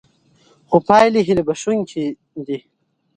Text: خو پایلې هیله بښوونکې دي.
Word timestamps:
خو 0.67 0.77
پایلې 0.87 1.21
هیله 1.27 1.43
بښوونکې 1.47 2.05
دي. 2.47 2.57